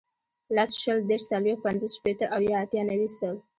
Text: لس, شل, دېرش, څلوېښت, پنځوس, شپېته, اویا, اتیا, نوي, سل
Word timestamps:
لس, 0.55 0.71
شل, 0.81 0.97
دېرش, 1.09 1.23
څلوېښت, 1.31 1.63
پنځوس, 1.65 1.91
شپېته, 1.97 2.25
اویا, 2.35 2.57
اتیا, 2.63 2.81
نوي, 2.91 3.09
سل 3.17 3.35